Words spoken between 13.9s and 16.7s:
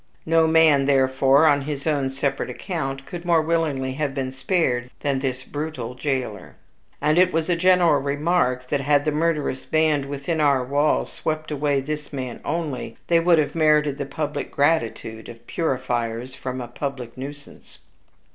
the public gratitude as purifiers from a